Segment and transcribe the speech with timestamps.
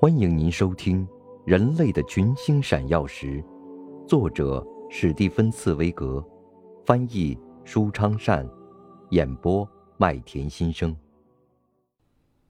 [0.00, 1.06] 欢迎您收听
[1.46, 3.42] 《人类的群星闪耀时》，
[4.08, 6.22] 作者史蒂芬·茨威格，
[6.84, 8.46] 翻译舒昌善，
[9.10, 10.94] 演播麦田心声。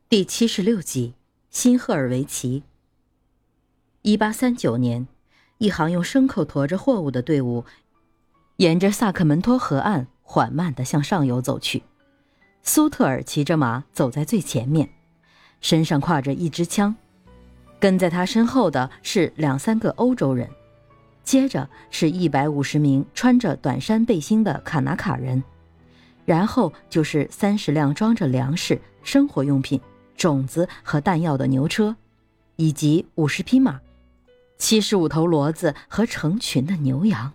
[0.08, 1.14] 第七十六集：
[1.50, 2.62] 新赫尔维奇。
[4.02, 5.06] 一八三九年，
[5.58, 7.64] 一行用牲口驮着货物的队伍，
[8.56, 11.82] 沿着萨克门托河岸缓慢地向上游走去。
[12.62, 14.88] 苏特尔骑着马走在最前面，
[15.60, 16.96] 身上挎着一支枪。
[17.84, 20.48] 跟在他身后的是两三个欧洲人，
[21.22, 25.44] 接着是一百五十名穿着短衫背心的卡纳卡人，
[26.24, 29.78] 然后就是三十辆装着粮食、生活用品、
[30.16, 31.94] 种子和弹药的牛车，
[32.56, 33.78] 以及五十匹马、
[34.56, 37.30] 七十五头骡子和成群的牛羊。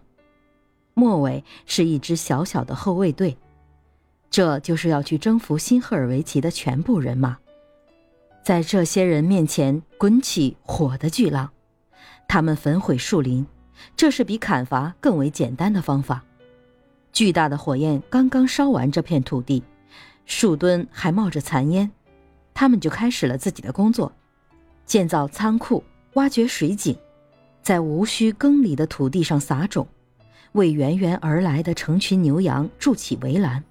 [0.95, 3.37] 末尾是一支小小的后卫队，
[4.31, 7.37] 这就是要去征服新赫尔维奇的全部人马。
[8.43, 11.51] 在这些人面前滚起火的巨浪，
[12.27, 13.45] 他们焚毁树林，
[13.95, 16.23] 这是比砍伐更为简单的方法。
[17.11, 19.63] 巨大的火焰刚刚烧完这片土地，
[20.25, 21.89] 树墩还冒着残烟，
[22.53, 24.11] 他们就开始了自己的工作：
[24.85, 26.97] 建造仓库、挖掘水井，
[27.61, 29.87] 在无需耕犁的土地上撒种，
[30.53, 33.63] 为源源而来的成群牛羊筑起围栏。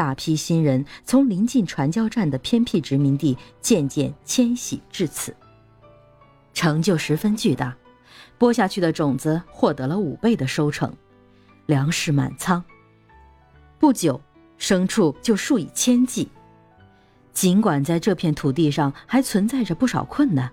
[0.00, 5.36] 大批新人从临近传教站的偏僻殖民地渐渐迁徙至此，
[6.54, 7.76] 成就十分巨大。
[8.38, 10.90] 播下去的种子获得了五倍的收成，
[11.66, 12.64] 粮食满仓。
[13.78, 14.18] 不久，
[14.58, 16.30] 牲畜就数以千计。
[17.34, 20.50] 尽管在这片土地上还存在着不少困难，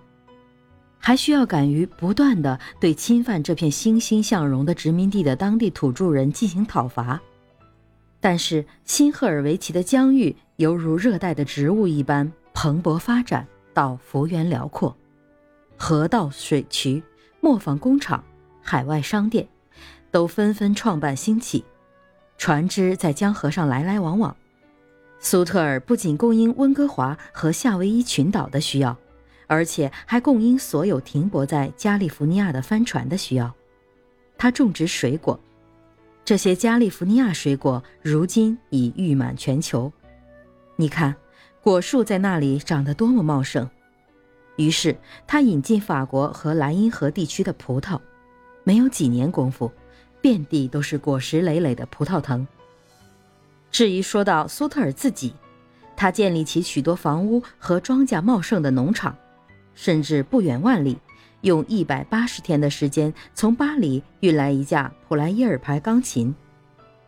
[0.98, 7.22] 还需要敢于不断的对侵犯这片欣欣向荣的殖民地的当地土著人进行讨伐。
[8.20, 14.96] 但是新赫尔维奇的疆域犹如热带的植物一般蓬勃发展，到幅员辽阔，
[15.78, 17.04] 河道、水渠、
[17.42, 18.23] 磨坊工厂、
[18.62, 19.48] 海外商店，
[20.10, 21.64] 都纷纷创办兴起，
[22.38, 24.36] 船只在江河上来来往往。
[25.20, 28.98] 苏特尔不仅供应温哥华和夏威夷群岛的需要，
[29.45, 33.54] 而且还供应所有停泊在加利福尼亚的帆船的需要。
[34.38, 35.39] 他种植水果。
[36.27, 39.89] 这些加利福尼亚水果如今已誉满全球，
[40.76, 41.15] 你看，
[41.61, 43.65] 果树在那里长得多么茂盛。
[44.58, 44.93] 于是
[45.26, 47.98] 他引进法国和莱茵河地区的葡萄，
[48.66, 49.71] 没有几年功夫，
[50.20, 52.45] 遍地都是果实累累的葡萄藤。
[53.71, 55.33] 至于说到苏特尔自己，
[55.95, 59.16] 他建立起许多房屋和庄稼茂盛的农场，
[59.76, 60.98] 甚至不远万里。
[61.42, 66.33] 用一百八十天的时间从巴黎运来一架普莱耶尔牌钢琴，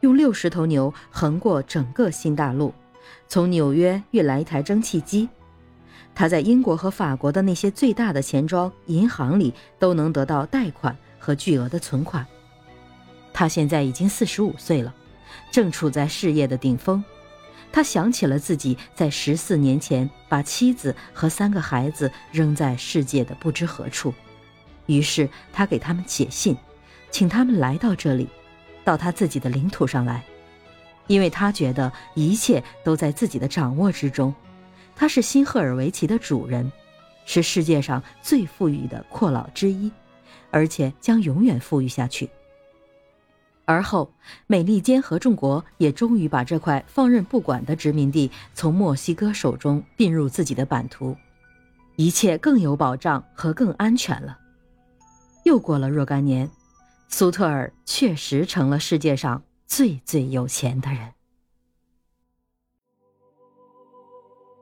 [0.02, 2.74] 用六十头牛横过整个新大陆，
[3.28, 5.28] 从纽约运来一台蒸汽机。
[6.14, 12.26] 他在英国和法国的那些最大的钱庄银行里都能得到贷款和巨额的存款。
[13.34, 14.94] 他现在已经四十五岁了，
[15.50, 17.04] 正处在事业的顶峰。
[17.72, 24.14] 他想起了自己在十四年前把妻子和三个孩子扔在世界的不知何处，
[24.88, 26.58] 于是他给他们写信，
[27.12, 28.28] 请他们来到这里，
[28.84, 30.24] 到他自己的领土上来，
[31.08, 34.34] 因为他觉得一切都在自己的掌握之中。
[34.96, 36.70] 他是新赫尔维奇的主人，
[37.26, 39.92] 是世界上最富裕的阔佬之一，
[40.50, 42.30] 而且将永远富裕下去。
[43.70, 44.12] 而后，
[44.48, 51.16] 美利坚合众国也终于把这块放任不管的殖民地从墨西哥手中并入自己的版图，
[51.96, 54.40] 一切更有保障和更安全了。
[55.46, 56.50] 又过了若干年，
[57.10, 61.14] 苏特尔确实成了世界上最最有钱的人。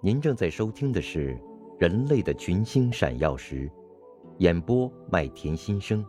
[0.03, 1.34] 您正在收听的是
[1.79, 3.69] 《人类的群星闪耀时》，
[4.40, 6.06] 演播麦田心声，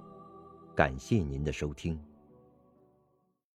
[0.74, 1.96] 感谢您的收听。